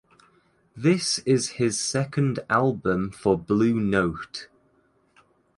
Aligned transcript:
This 0.75 1.19
is 1.27 1.47
his 1.61 1.79
second 1.79 2.39
album 2.49 3.11
for 3.11 3.37
Blue 3.37 3.79
Note. 3.79 4.47